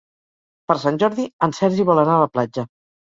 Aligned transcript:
Per 0.69 0.77
Sant 0.83 0.95
Jordi 1.03 1.25
en 1.47 1.53
Sergi 1.57 1.85
vol 1.91 2.01
anar 2.05 2.15
a 2.17 2.23
la 2.25 2.31
platja. 2.39 2.65